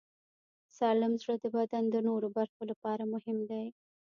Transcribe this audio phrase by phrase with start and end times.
[0.77, 3.65] سالم زړه د بدن د نورو برخو لپاره مهم دی.